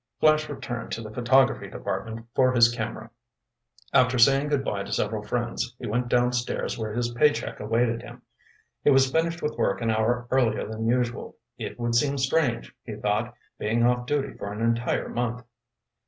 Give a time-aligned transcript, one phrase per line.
[0.19, 3.11] Flash returned to the photography department for his camera.
[3.93, 8.01] After saying good bye to several friends, he went downstairs where his pay check awaited
[8.01, 8.23] him.
[8.83, 11.37] He was finished with work an hour earlier than usual.
[11.59, 15.43] It would seem strange, he thought, being off duty for an entire month.